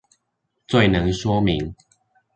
[0.67, 1.75] 最能說明